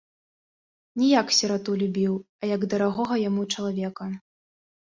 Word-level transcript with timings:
Не 1.01 1.07
як 1.09 1.27
сірату 1.39 1.75
любіў, 1.81 2.13
а 2.41 2.51
як 2.55 2.61
дарагога 2.75 3.21
яму 3.29 3.41
чалавека. 3.53 4.03